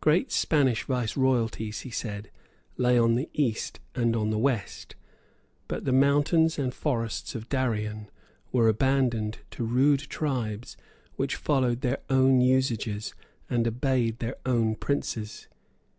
[0.00, 2.30] Great Spanish viceroyalties, he said,
[2.78, 4.96] lay on the east and on the west;
[5.68, 8.08] but the mountains and forests of Darien
[8.52, 10.78] were abandoned to rude tribes
[11.16, 13.12] which followed their own usages
[13.50, 15.46] and obeyed their own princes.